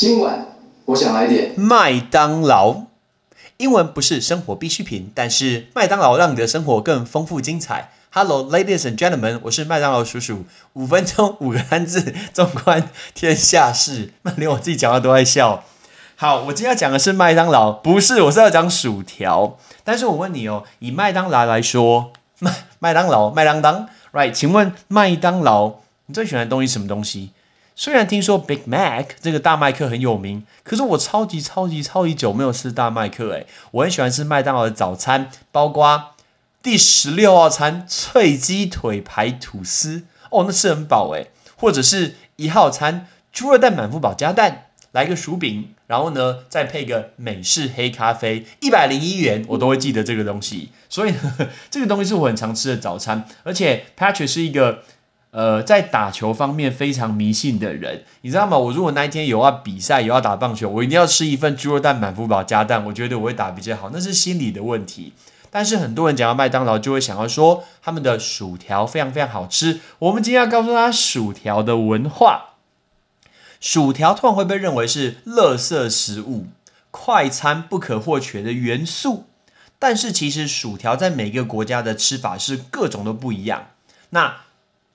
[0.00, 0.46] 今晚
[0.84, 2.82] 我想来点麦当劳。
[3.56, 7.90] 英文不是生活必需品，但是麦当劳让你的生活更丰富精彩。
[8.10, 10.44] Hello, ladies and gentlemen，我是麦当劳叔叔。
[10.74, 15.64] 五分钟五个单字，纵观天下事，那连我自己讲话都在笑。
[16.14, 19.58] 好，我今天要讲的是麦当劳，不是，我是要讲薯条。
[19.82, 24.30] 但是我问你哦，以麦当劳来说，麦麦当劳麦当当，right？
[24.30, 27.32] 请问麦当劳你最喜欢的东西什么东西？
[27.80, 36.16] 虽然听说 Big Mac 这个大麦克很有名，可是我超级超级超级久没有吃大麦克诶，我很喜欢吃麦当劳的早餐，包括
[36.60, 50.70] 第十六号餐脆鸡腿排吐司，哦，那是很饱诶，或者是一号餐猪肉蛋满福堡加蛋，来个薯饼，然后呢再配个美式黑咖啡，一百零一元，我都会记得这个东西。
[50.88, 51.14] 所以
[51.70, 54.82] 这个东西是我很常吃的早餐，而且 Patrick 是一个。
[55.30, 58.56] 呃，在打球方面非常迷信的人，你知道吗？
[58.56, 65.12] 我如果那一天有要比赛，有要打棒球，我一定要吃一份猪肉蛋满福堡加蛋，我觉得我会打比较好，那是心理的问题。
[65.50, 69.80] 但是很多人讲到麦当劳，就会想要说他们的薯条非常非常好吃。
[69.98, 72.54] 我们今天要告诉他薯条的文化，
[73.60, 76.46] 薯条通常会被认为是垃圾食物、
[76.90, 79.24] 快餐不可或缺的元素，
[79.78, 83.68] 但是其实薯条在每个国家的吃法是各种都不一样。
[84.10, 84.36] 那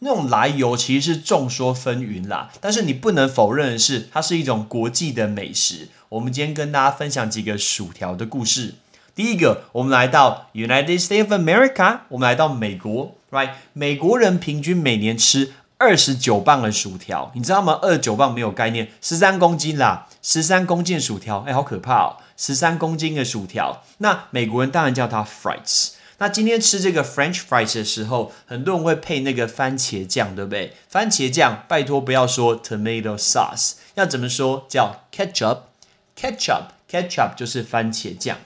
[0.00, 5.88] 那种来由其实是众说纷纭啦，但是你不能否认的是，它是一种国际的美食。
[6.10, 8.74] 我们今天跟大家分享几个薯条的故事。
[9.14, 13.50] 第一个，我们来到 United States of America，我们来到美国，right？
[13.72, 17.80] 美国人平均每年吃二十九磅的薯条，你知道吗？
[17.82, 22.16] 二十九磅没有概念，十三公斤啦，十三公斤薯条，哎，好可怕哦！
[22.36, 25.94] 十三公斤的薯条，那美国人当然叫它 fries。
[26.20, 30.74] 那今天吃这个 French fries 的时候，很多人会配那个番茄酱，对不对？
[30.90, 34.66] 番茄酱，拜托不要说 tomato sauce，要怎么说？
[34.68, 38.38] 叫 ketchup，ketchup，ketchup 就是番茄酱。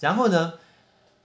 [0.00, 0.54] 然后呢，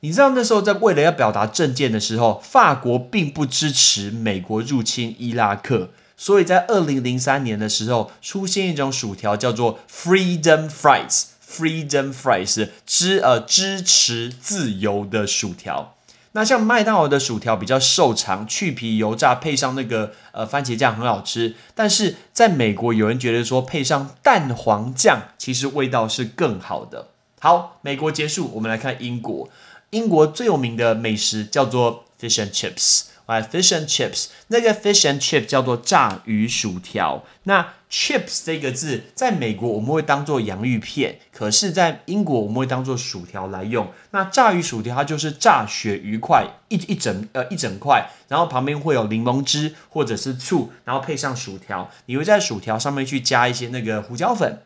[0.02, 11.24] 你知道那时候在为了要表达政见的时候，法国并不支持美国入侵伊拉克，所以在二零零三年的时候，出现一种薯条叫做 Freedom fries。
[11.50, 15.96] Freedom fries 支呃支持自由的薯条，
[16.34, 21.56] 那像麦当劳的薯条比较瘦长，去皮油炸，配上那个呃番茄酱很好吃。
[21.74, 27.08] 但是在美国，有人觉得说配上蛋黄酱，其实味道是更好的。
[27.40, 29.50] 好，美国结束，我们来看英国。
[29.92, 33.06] 英国最有名的美食叫做 Fish and Chips。
[33.28, 37.24] 哎，fish and chips，那个 fish and chips 叫做炸鱼薯条。
[37.44, 43.90] 那 chips 这个字，在美国我们会当做洋芋片，可是，在英国我们会当做薯条来用。
[44.12, 51.90] 那炸鱼薯条，它就是炸鳕鱼块一一整呃一整块，然后旁边会有柠檬汁或者是醋，然后配上薯条。
[52.06, 54.64] 你会在薯条上面去加一些那个胡椒粉，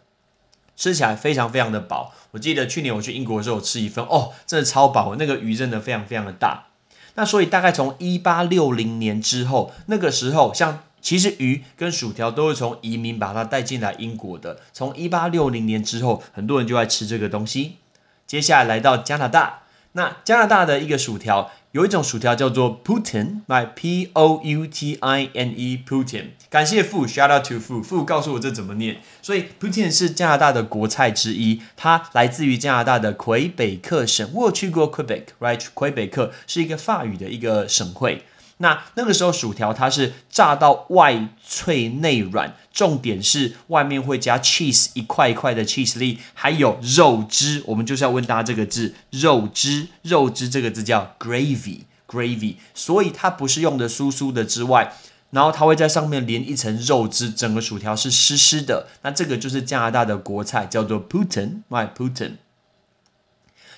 [0.76, 2.14] 吃起来非常非常的饱。
[2.32, 6.68] 我记得去年我去英国的时候吃一份，哦，真的超饱，那个鱼真的非常非常的大。
[7.16, 14.60] 那所以大概从一八六零年之后，那个时候像其实鱼跟薯条都是从移民把它带进来英国的。
[14.72, 17.78] 从一八六零年之后，很多人就爱吃这个东西。
[18.26, 19.64] 接下来来到加拿大，
[19.94, 21.52] 那加拿大的一个薯条。
[21.72, 26.32] 有一种薯条叫做 Putin，my P O U T I N E，Putin。
[26.50, 29.00] 感谢傅，shout out to 傅，傅告诉我这怎么念。
[29.22, 34.30] 所以 Putin 是加拿大的国菜之一，它来自于加拿大的魁北克省。
[34.34, 35.66] 我有去过魁北克，Right？
[35.74, 38.26] 魁北克是一个法语的一个省会。
[38.62, 47.62] 那那个时候薯条它是炸到外脆内软，重点是外面会加 cheese 一块一块的 cheese 粒，还有肉汁。
[47.66, 52.56] 我们就是要问大家这个字，肉汁，肉汁这个字叫 gravy，gravy。
[52.74, 54.94] 所以它不是用的酥酥的之外，
[55.32, 58.88] 然后它会在上面连一层肉汁，整个薯条是湿湿的。
[59.02, 62.34] 那这个就是加拿大的国菜，叫做 Putin，my Putin。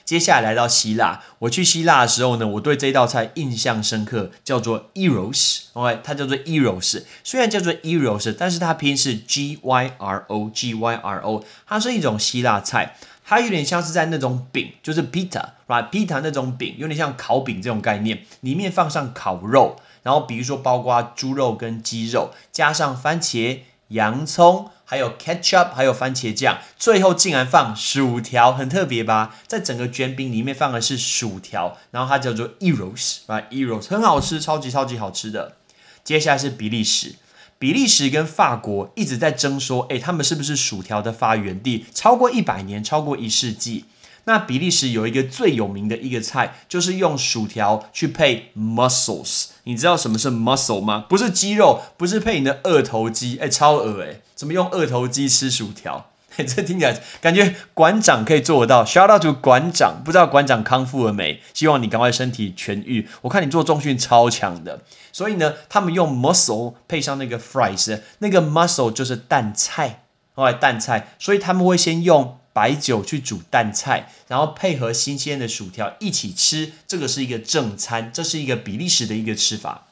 [0.06, 24.70] 接下来来到希腊，我去希腊的时候呢，我对这道菜印象深刻，叫做 eros，OK，它叫做 eros，虽然叫做 eros，但是它拼是 g y r o g y r o，它是一种希腊菜，它有点像是在那种饼，就是 pita，right，pita 那种饼，有点像烤饼这种概念，里面放上烤肉，然后比如说包括猪肉跟鸡肉，加上番茄、洋葱。
[24.94, 29.36] 还有 ketchup，还有番茄酱，最后竟然放薯条，很特别吧？
[29.48, 35.58] 在整个卷饼里面放的是薯条，然后它叫做 eros，啊，eros 很好吃，超级超级好吃的。
[36.04, 37.16] 接下来是比利时，
[37.58, 41.88] 比利时跟法国一直在争说，诶，他们是不是薯条的发源地？
[41.92, 43.86] 超过一百年，超过一世纪。
[44.26, 49.48] 那比利时有一个最有名的一个菜，就是用薯条去配 mussels。
[49.64, 51.06] 你知道什么是 mussel 吗？
[51.10, 54.22] 不是鸡肉，不是配你的二头肌，哎，超恶哎！
[54.36, 56.10] 怎么用二头肌吃薯条？
[56.36, 58.84] 这听起来感觉馆长可以做得到。
[58.84, 61.40] Shout out to 馆长，不知道馆长康复了没？
[61.54, 63.08] 希望你赶快身体痊愈。
[63.22, 64.82] 我看你做重训超强的，
[65.12, 76.72] 所以呢，他们用 muscle 配上那个 fries，那个 muscle 就是蛋菜，后来蛋菜，所以他们会先用白酒去煮蛋菜，然后配合新鲜的薯条一起吃。
[76.88, 79.88] 这个是一个正餐，这是一个比利时的一个吃法。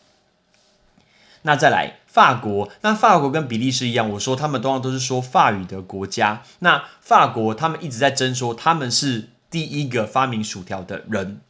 [1.41, 6.43] 那再来法国，那法国跟比利时一样，我说他们通常都是说法语的国家。
[6.59, 11.41] 那法国他们一直在争说他们是第一个发明薯条的人。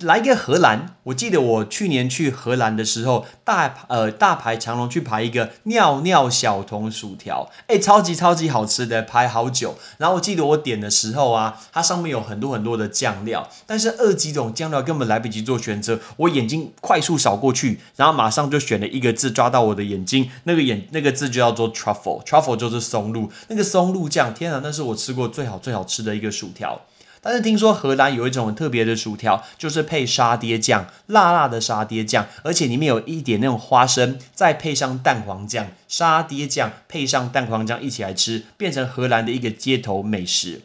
[0.00, 9.76] 来一个荷兰，我记得我去年去荷兰的时候，大呃大排长龙去排一个尿尿小童薯条，哎，超级超级好吃的，排好久。
[9.98, 26.80] 然后我记得我点的时候啊，它上面有很多很多的酱料，但是二几种酱料根本来不及做选择，我眼睛快速扫过去，然后马上就选了一个字抓到我的眼睛，那个眼那个字就叫做 truffle，truffle 就是松露，那个松露酱，天啊，那是我吃过最好最好吃的一个薯条。
[27.24, 40.60] 但是听说荷兰有一种特别的薯条，就是配沙爹酱，辣辣的沙爹酱，而且里面有一点那种花生，再配上蛋黄酱，沙爹酱配上蛋黄酱一起来吃，变成荷兰的一个街头美食。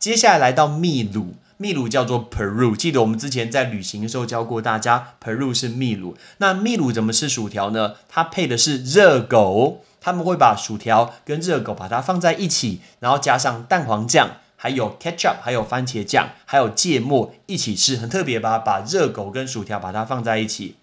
[0.00, 6.16] 接下来来到秘鲁，秘鲁叫做 Peru，记得我们之前在旅行的时候教过大家，Peru 是秘鲁。
[6.38, 7.94] 那秘鲁怎么吃薯条呢？
[8.08, 14.38] 它配的是热狗，他们会把薯条跟热狗把它放在一起，然后加上蛋黄酱。
[14.60, 18.58] 还有 ketchup，还有番茄酱，还有芥末一起吃，很特别吧？
[18.58, 20.76] 把热狗跟薯条把它放在一起。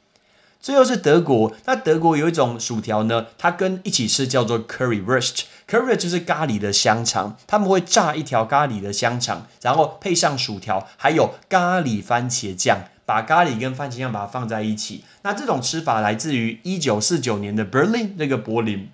[0.61, 5.41] 最后是德国，那德国有一种薯条呢，它跟一起吃叫做 currywurst。
[5.67, 15.03] curry 就是咖喱的香肠，他们会炸一条咖喱的香肠，然后配上薯条，还有咖喱番茄酱，把咖喱跟番茄酱把它放在一起。
[15.23, 18.89] 那这种吃法来自于一九四九年的 Berlin 那个柏林。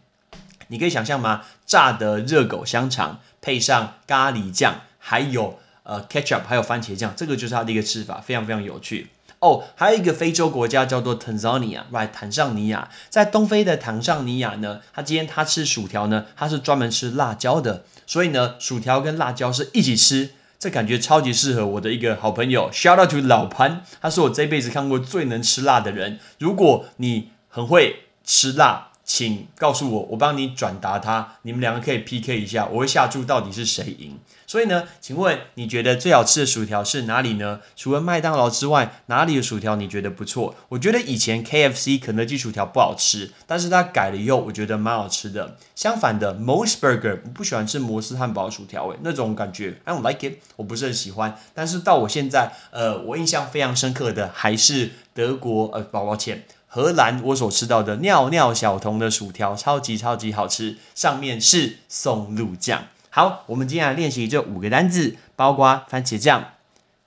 [0.67, 1.41] 你可以想象吗？
[1.65, 3.19] 炸的热狗香肠。
[3.41, 9.07] 配上咖喱酱，还有呃 ketchup，还有番茄酱，这个就是它的一个吃法，非常非常有趣
[9.39, 9.63] 哦。
[9.75, 12.11] 还有一个非洲国家叫做 Tanzania，right？
[12.11, 20.29] 坦桑尼亚，在东非的坦桑尼亚呢，他今天他吃薯条呢，他是专门吃辣椒的，所以呢，薯条跟辣椒是一起吃，
[20.59, 26.19] 这感觉超级适合我的一个好朋友，shout out to 老潘，他是我这辈子看过最能吃辣的人。
[26.37, 34.19] 如果你很会吃辣，请告诉我，我帮你转达他，你们两个可以 PK 一下，我会下注到底是谁赢。
[34.47, 37.61] 所以呢，请问你觉得最好吃的薯条是哪里呢？
[37.75, 40.55] 除了麦当劳之外，哪里的薯条你觉得不错？
[40.69, 45.57] 我觉得以前 KFC 肯德基薯条不好吃，但是它改了以后，我觉得蛮好吃的。
[45.73, 51.37] 相反的，Mos Burger 不喜欢吃摩斯汉堡薯条，诶，那种感觉 I don't like it，我不是很喜欢。
[51.53, 56.43] 但是到我现在，呃，我印象非常深刻的还是德国，呃，抱歉。
[56.73, 62.85] 荷兰我所吃到的尿尿小童的薯条超级超级好吃，上面是松露酱。
[63.09, 66.53] 好，我们接下来练习这五个单字，包括番茄酱、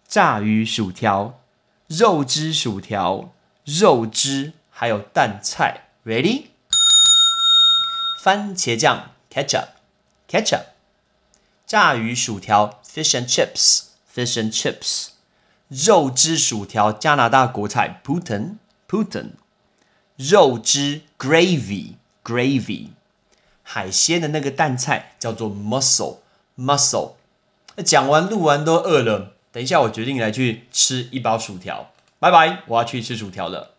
[0.06, 1.40] 炸鱼薯条、
[1.86, 3.32] 肉汁薯条、
[3.64, 5.84] 肉汁，还有蛋菜。
[6.04, 6.48] Ready？
[8.22, 10.64] 番茄酱 （ketchup），ketchup；
[11.66, 15.12] 炸鱼薯条 （fish and chips），fish and chips；
[15.68, 19.30] 肉汁薯条加拿大国菜 （putten），putten。
[20.16, 22.88] 肉汁 gravy gravy，
[23.62, 26.18] 海鲜的那个淡菜叫做 mussel
[26.56, 27.12] mussel。
[27.76, 31.90] 那讲完录完都饿了，等一下我决定来去吃一包薯条。
[32.20, 33.72] 拜拜，我要去吃薯条了。